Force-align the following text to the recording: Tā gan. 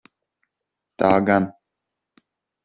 Tā 1.03 1.11
gan. 1.27 1.47